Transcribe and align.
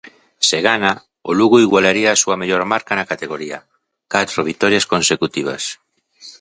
Se 0.47 0.57
gana, 0.67 0.91
o 1.29 1.31
Lugo 1.39 1.57
igualaría 1.65 2.09
a 2.11 2.19
súa 2.21 2.39
mellor 2.41 2.61
marca 2.73 2.93
na 2.95 3.09
categoría, 3.11 3.57
catro 4.13 4.39
vitorias 4.49 4.85
consecutivas. 4.93 5.63